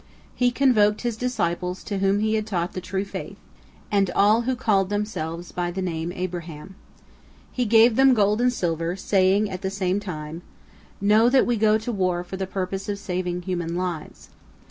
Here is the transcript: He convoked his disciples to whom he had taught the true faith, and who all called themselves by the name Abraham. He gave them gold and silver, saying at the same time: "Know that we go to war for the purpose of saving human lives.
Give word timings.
He 0.33 0.49
convoked 0.49 1.01
his 1.01 1.15
disciples 1.15 1.83
to 1.83 1.99
whom 1.99 2.21
he 2.21 2.33
had 2.33 2.47
taught 2.47 2.73
the 2.73 2.81
true 2.81 3.05
faith, 3.05 3.37
and 3.91 4.07
who 4.09 4.15
all 4.15 4.41
called 4.55 4.89
themselves 4.89 5.51
by 5.51 5.69
the 5.69 5.79
name 5.83 6.11
Abraham. 6.13 6.73
He 7.51 7.65
gave 7.65 7.95
them 7.95 8.15
gold 8.15 8.41
and 8.41 8.51
silver, 8.51 8.95
saying 8.95 9.47
at 9.47 9.61
the 9.61 9.69
same 9.69 9.99
time: 9.99 10.41
"Know 10.99 11.29
that 11.29 11.45
we 11.45 11.55
go 11.55 11.77
to 11.77 11.91
war 11.91 12.23
for 12.23 12.35
the 12.35 12.47
purpose 12.47 12.89
of 12.89 12.97
saving 12.97 13.43
human 13.43 13.75
lives. 13.75 14.29